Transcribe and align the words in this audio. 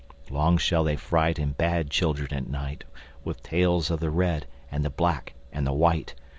Long 0.31 0.57
shall 0.57 0.83
they 0.83 0.95
frighten 0.95 1.51
bad 1.51 1.91
children 1.91 2.33
at 2.33 2.47
night 2.49 2.85
With 3.23 3.43
tales 3.43 3.91
of 3.91 3.99
the 3.99 4.09
Red 4.09 4.47
and 4.71 4.83
the 4.83 4.89
Black 4.89 5.35
and 5.53 5.67
the 5.67 5.73
White. 5.73 6.15